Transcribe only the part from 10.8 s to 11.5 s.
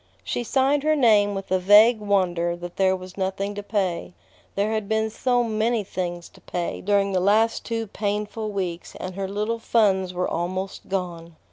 gone.